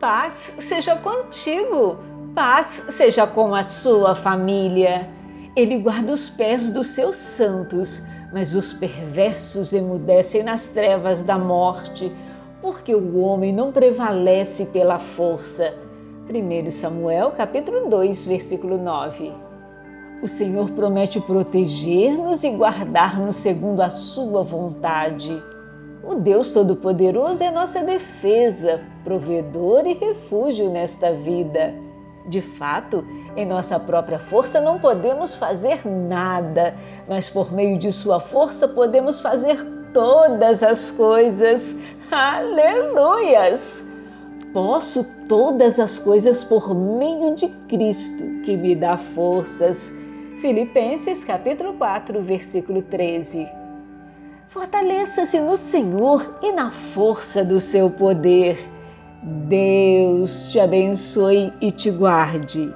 Paz 0.00 0.56
seja 0.58 0.94
contigo, 0.94 1.96
paz 2.34 2.84
seja 2.90 3.26
com 3.26 3.54
a 3.54 3.62
sua 3.62 4.14
família. 4.14 5.08
Ele 5.56 5.78
guarda 5.78 6.12
os 6.12 6.28
pés 6.28 6.68
dos 6.68 6.88
seus 6.88 7.16
santos, 7.16 8.02
mas 8.30 8.54
os 8.54 8.74
perversos 8.74 9.72
emudecem 9.72 10.42
nas 10.42 10.68
trevas 10.68 11.22
da 11.22 11.38
morte, 11.38 12.12
porque 12.60 12.94
o 12.94 13.18
homem 13.20 13.54
não 13.54 13.72
prevalece 13.72 14.66
pela 14.66 14.98
força. 14.98 15.72
1 16.28 16.70
Samuel 16.70 17.30
capítulo 17.30 17.88
2, 17.88 18.26
versículo 18.26 18.76
9. 18.76 19.32
O 20.22 20.28
Senhor 20.28 20.70
promete 20.72 21.20
proteger-nos 21.20 22.44
e 22.44 22.50
guardar-nos 22.50 23.36
segundo 23.36 23.80
a 23.80 23.88
sua 23.88 24.42
vontade. 24.42 25.42
O 26.08 26.14
Deus 26.14 26.52
Todo-Poderoso 26.52 27.42
é 27.42 27.50
nossa 27.50 27.82
defesa, 27.82 28.80
provedor 29.02 29.84
e 29.88 29.92
refúgio 29.92 30.70
nesta 30.70 31.12
vida. 31.12 31.74
De 32.24 32.40
fato, 32.40 33.04
em 33.34 33.44
nossa 33.44 33.76
própria 33.80 34.20
força 34.20 34.60
não 34.60 34.78
podemos 34.78 35.34
fazer 35.34 35.84
nada, 35.84 36.76
mas 37.08 37.28
por 37.28 37.52
meio 37.52 37.76
de 37.76 37.90
Sua 37.90 38.20
força 38.20 38.68
podemos 38.68 39.18
fazer 39.18 39.64
todas 39.92 40.62
as 40.62 40.92
coisas. 40.92 41.76
Aleluias! 42.08 43.84
Posso 44.52 45.04
todas 45.28 45.80
as 45.80 45.98
coisas 45.98 46.44
por 46.44 46.72
meio 46.72 47.34
de 47.34 47.48
Cristo 47.66 48.22
que 48.44 48.56
me 48.56 48.76
dá 48.76 48.96
forças. 48.96 49.92
Filipenses 50.40 51.24
capítulo 51.24 51.74
4, 51.74 52.22
versículo 52.22 52.80
13. 52.80 53.65
Fortaleça-se 54.56 55.38
no 55.38 55.54
Senhor 55.54 56.38
e 56.42 56.50
na 56.50 56.70
força 56.70 57.44
do 57.44 57.60
seu 57.60 57.90
poder. 57.90 58.66
Deus 59.22 60.48
te 60.50 60.58
abençoe 60.58 61.52
e 61.60 61.70
te 61.70 61.90
guarde. 61.90 62.72